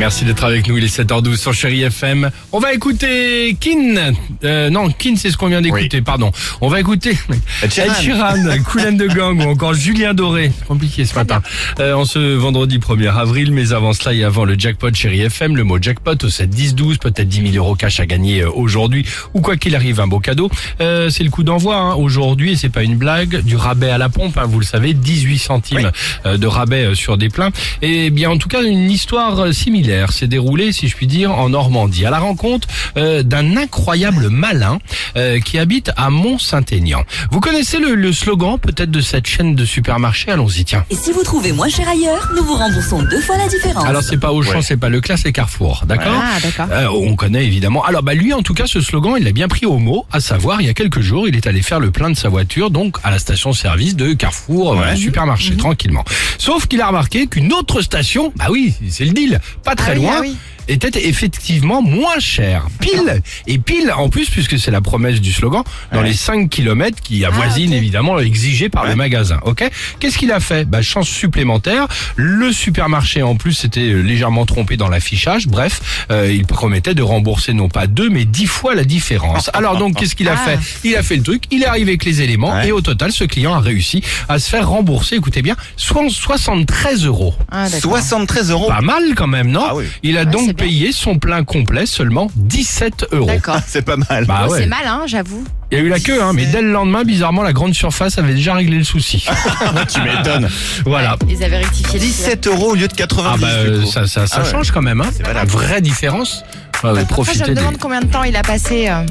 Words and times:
Merci 0.00 0.24
d'être 0.24 0.44
avec 0.44 0.66
nous, 0.66 0.78
il 0.78 0.84
est 0.84 0.98
7h12 0.98 1.36
sur 1.36 1.52
Chéri 1.52 1.82
FM. 1.82 2.30
On 2.52 2.58
va 2.58 2.72
écouter 2.72 3.54
Kin. 3.60 4.14
Euh, 4.44 4.70
non, 4.70 4.88
Kin, 4.90 5.16
c'est 5.16 5.30
ce 5.30 5.36
qu'on 5.36 5.48
vient 5.48 5.60
d'écouter, 5.60 6.00
pardon. 6.00 6.32
On 6.62 6.68
va 6.68 6.80
écouter 6.80 7.18
Ed 7.62 7.70
Sheeran. 7.70 8.48
And 8.48 8.96
the 8.96 9.14
Gang 9.14 9.38
ou 9.44 9.50
encore 9.50 9.74
Julien 9.74 10.14
Doré. 10.14 10.52
Compliqué 10.66 11.04
ce 11.04 11.14
matin. 11.14 11.42
Euh, 11.80 11.92
en 11.92 12.06
ce 12.06 12.18
vendredi 12.18 12.78
1er 12.78 13.14
avril, 13.14 13.52
mais 13.52 13.74
avant 13.74 13.92
cela 13.92 14.14
et 14.14 14.24
avant 14.24 14.46
le 14.46 14.58
jackpot 14.58 14.88
Chéri 14.94 15.20
FM, 15.20 15.54
le 15.54 15.64
mot 15.64 15.76
jackpot 15.78 16.16
au 16.24 16.30
7 16.30 16.48
10 16.48 16.76
12, 16.76 16.96
peut-être 16.96 17.28
10 17.28 17.52
000 17.52 17.62
euros 17.62 17.74
cash 17.74 18.00
à 18.00 18.06
gagner 18.06 18.40
euh, 18.40 18.50
aujourd'hui 18.50 19.04
ou 19.34 19.42
quoi 19.42 19.58
qu'il 19.58 19.76
arrive, 19.76 20.00
un 20.00 20.06
beau 20.06 20.18
cadeau. 20.18 20.50
Euh, 20.80 21.10
c'est 21.10 21.24
le 21.24 21.30
coup 21.30 21.42
d'envoi 21.42 21.76
hein, 21.76 21.94
aujourd'hui 21.96 22.52
et 22.52 22.56
c'est 22.56 22.70
pas 22.70 22.84
une 22.84 22.96
blague, 22.96 23.42
du 23.42 23.54
rabais 23.54 23.90
à 23.90 23.98
la 23.98 24.08
pompe, 24.08 24.38
hein, 24.38 24.46
vous 24.46 24.60
le 24.60 24.64
savez, 24.64 24.94
18 24.94 25.38
centimes 25.38 25.92
euh, 26.24 26.38
de 26.38 26.46
rabais 26.46 26.94
sur 26.94 27.18
des 27.18 27.28
pleins. 27.28 27.50
Et 27.82 28.08
bien 28.08 28.30
en 28.30 28.38
tout 28.38 28.48
cas, 28.48 28.62
une 28.62 28.90
histoire 28.90 29.40
euh, 29.40 29.52
similaire 29.90 30.12
s'est 30.12 30.26
déroulée, 30.28 30.72
si 30.72 30.88
je 30.88 30.94
puis 30.96 31.06
dire, 31.06 31.32
en 31.32 31.48
Normandie, 31.48 32.06
à 32.06 32.10
la 32.10 32.18
rencontre 32.20 32.68
euh, 32.96 33.22
d'un 33.22 33.56
incroyable 33.56 34.28
malin 34.28 34.78
euh, 35.16 35.40
qui 35.40 35.58
habite 35.58 35.90
à 35.96 36.10
Mont-Saint-Aignan. 36.10 37.02
Vous 37.32 37.40
connaissez 37.40 37.78
le, 37.78 37.94
le 37.94 38.12
slogan 38.12 38.58
peut-être 38.58 38.90
de 38.90 39.00
cette 39.00 39.26
chaîne 39.26 39.54
de 39.54 39.64
supermarchés? 39.64 40.30
Allons-y, 40.30 40.64
tiens. 40.64 40.84
Et 40.90 40.94
si 40.94 41.10
vous 41.12 41.22
trouvez 41.24 41.52
moins 41.52 41.68
cher 41.68 41.88
ailleurs, 41.88 42.30
nous 42.36 42.44
vous 42.44 42.54
remboursons 42.54 43.02
deux 43.02 43.20
fois 43.20 43.36
la 43.36 43.48
différence. 43.48 43.84
Alors 43.84 44.02
c'est 44.02 44.18
pas 44.18 44.32
Auchan, 44.32 44.50
Ouais. 44.56 44.62
c'est 44.62 44.76
pas 44.76 44.88
Leclerc, 44.88 45.18
c'est 45.18 45.32
Carrefour, 45.32 45.82
d'accord? 45.86 46.12
Ah, 46.22 46.38
d'accord. 46.42 46.66
Euh, 46.70 46.88
On 46.90 47.16
connaît 47.16 47.44
évidemment. 47.44 47.84
Alors 47.84 48.02
bah 48.02 48.14
lui 48.14 48.32
en 48.32 48.42
tout 48.42 48.54
cas 48.54 48.66
ce 48.66 48.80
slogan 48.80 49.14
il 49.18 49.24
l'a 49.24 49.32
bien 49.32 49.48
pris 49.48 49.66
au 49.66 49.78
mot, 49.78 50.06
à 50.12 50.20
savoir 50.20 50.60
il 50.60 50.66
y 50.66 50.70
a 50.70 50.74
quelques 50.74 51.00
jours 51.00 51.26
il 51.28 51.36
est 51.36 51.46
allé 51.46 51.62
faire 51.62 51.80
le 51.80 51.90
plein 51.90 52.10
de 52.10 52.16
sa 52.16 52.28
voiture 52.28 52.70
donc 52.70 52.96
à 53.02 53.10
la 53.10 53.18
station-service 53.18 53.96
de 53.96 54.12
Carrefour, 54.12 54.72
euh, 54.74 54.76
Ouais. 54.80 54.96
supermarché 54.96 55.56
tranquillement. 55.56 56.04
Sauf 56.38 56.66
qu'il 56.66 56.80
a 56.80 56.86
remarqué 56.86 57.26
qu'une 57.26 57.52
autre 57.52 57.82
station, 57.82 58.32
bah 58.36 58.46
oui 58.50 58.74
c'est 58.88 59.04
le 59.04 59.12
deal, 59.12 59.40
pas 59.64 59.74
très 59.80 59.92
Ah 59.92 59.94
oui, 59.96 60.02
loin. 60.02 60.12
ah 60.16 60.20
oui. 60.20 60.36
Était 60.70 61.06
effectivement 61.08 61.82
moins 61.82 62.18
cher. 62.18 62.66
Pile 62.80 63.22
et 63.46 63.58
pile 63.58 63.92
en 63.96 64.08
plus 64.08 64.28
puisque 64.30 64.58
c'est 64.58 64.70
la 64.70 64.80
promesse 64.80 65.20
du 65.20 65.32
slogan 65.32 65.62
dans 65.92 66.00
Ouais. 66.00 66.08
les 66.08 66.14
5 66.14 66.48
kilomètres 66.48 67.00
qui 67.02 67.24
Ah, 67.24 67.28
avoisinent 67.28 67.70
ok. 67.72 67.76
évidemment 67.76 68.18
exigés 68.18 68.68
par 68.68 68.84
le 68.84 68.90
Ouais. 68.90 68.96
magasin. 68.96 69.38
OK? 69.44 69.68
Qu'est-ce 69.98 70.18
qu'il 70.18 70.32
a 70.32 70.40
fait? 70.40 70.64
Bah 70.68 70.82
chance 70.82 71.08
supplémentaire, 71.08 71.86
le 72.16 72.52
supermarché 72.52 73.22
en 73.22 73.36
plus 73.36 73.52
s'était 73.54 73.80
euh, 73.92 74.00
légèrement 74.02 74.46
trompé 74.46 74.76
dans 74.76 74.88
l'affichage. 74.88 75.46
Bref, 75.46 76.06
euh, 76.10 76.32
il 76.32 76.46
promettait 76.46 76.94
de 76.94 77.02
rembourser 77.02 77.52
non 77.52 77.68
pas 77.68 77.86
deux 77.86 78.08
mais 78.10 78.24
dix 78.24 78.46
fois 78.46 78.74
la 78.74 78.84
différence. 78.84 79.50
Alors 79.54 79.76
donc 79.78 79.96
qu'est-ce 79.96 80.14
qu'il 80.14 80.28
a 80.28 80.34
Ah. 80.34 80.36
fait? 80.36 80.58
Il 80.84 80.96
a 80.96 81.02
fait 81.02 81.16
le 81.16 81.22
truc, 81.22 81.44
il 81.50 81.62
est 81.62 81.66
arrivé 81.66 81.90
avec 81.92 82.04
les 82.04 82.22
éléments 82.22 82.52
Ouais. 82.54 82.68
et 82.68 82.72
au 82.72 82.80
total 82.80 83.12
ce 83.12 83.24
client 83.24 83.54
a 83.54 83.60
réussi 83.60 84.02
à 84.28 84.38
se 84.38 84.48
faire 84.48 84.68
rembourser, 84.68 85.16
écoutez 85.16 85.42
bien, 85.42 85.56
so- 85.76 86.08
73 86.08 87.04
euros. 87.04 87.34
Ah, 87.50 87.64
d'accord. 87.64 87.80
73 87.80 88.50
euros. 88.50 88.68
Pas 88.68 88.80
mal 88.80 89.14
quand 89.16 89.26
même, 89.26 89.50
non? 89.50 89.64
Ah 89.68 89.74
oui. 89.74 89.84
Il 90.02 90.16
a 90.16 90.20
Ouais, 90.20 90.26
donc 90.26 90.54
payé 90.60 90.92
son 90.92 91.18
plein 91.18 91.42
complet 91.44 91.86
seulement 91.86 92.30
17 92.36 93.06
euros. 93.12 93.26
D'accord. 93.26 93.56
C'est 93.66 93.82
pas 93.82 93.96
mal. 93.96 94.26
Bah 94.26 94.46
ouais. 94.48 94.60
C'est 94.60 94.66
mal, 94.66 94.86
hein, 94.86 95.02
j'avoue. 95.06 95.42
Il 95.72 95.78
y 95.78 95.80
a 95.80 95.84
eu 95.84 95.88
la 95.88 96.00
queue, 96.00 96.22
hein, 96.22 96.32
mais 96.34 96.46
dès 96.46 96.60
le 96.62 96.70
lendemain, 96.72 97.04
bizarrement, 97.04 97.42
la 97.42 97.52
grande 97.52 97.74
surface 97.74 98.18
avait 98.18 98.34
déjà 98.34 98.54
réglé 98.54 98.76
le 98.78 98.84
souci. 98.84 99.24
tu 99.88 100.00
m'étonnes. 100.02 100.48
voilà. 100.84 101.16
Ils 101.28 101.42
avaient 101.44 101.58
rectifié. 101.58 101.94
le 101.94 101.98
tir. 102.00 102.08
17 102.08 102.46
euros 102.48 102.72
au 102.72 102.74
lieu 102.74 102.88
de 102.88 102.92
90. 102.92 103.32
Ah 103.32 103.36
bah 103.46 103.62
du 103.64 103.70
euh, 103.70 103.80
coup. 103.82 103.86
ça, 103.90 104.06
ça, 104.06 104.26
ça 104.26 104.36
Ah 104.40 104.44
ouais. 104.44 104.50
change 104.50 104.70
quand 104.72 104.82
même, 104.82 105.00
hein. 105.00 105.10
C'est 105.16 105.32
La 105.32 105.44
vraie 105.44 105.80
différence. 105.80 106.44
Ouais, 106.84 106.90
ouais, 106.92 107.04
Parfois, 107.04 107.32
je 107.34 107.40
me 107.40 107.46
des... 107.46 107.54
demande 107.54 107.78
combien 107.78 108.00
de 108.00 108.06
temps 108.06 108.24
il 108.24 108.34
a 108.36 108.42
passé 108.42 108.88
euh, 108.88 109.04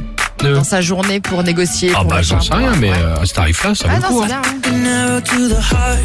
de- 0.43 0.53
dans 0.55 0.63
sa 0.63 0.81
journée 0.81 1.19
pour 1.19 1.43
négocier. 1.43 1.91
Ah 1.95 1.99
pour 2.01 2.07
bah 2.11 2.21
j'en 2.21 2.41
sais 2.41 2.53
rien, 2.53 2.73
mais 2.79 2.89
ouais. 2.91 2.95
euh, 2.97 3.21
à 3.21 3.25
ce 3.25 3.33
tarif-là, 3.33 3.73
ça 3.75 3.87
vaut 3.87 3.93
Ah 3.93 3.97
le 3.97 4.01
non, 4.03 4.09
coup. 4.21 4.25
c'est 4.27 4.33
hein. 4.33 4.41
bien. 4.71 5.17
hein. 5.17 5.99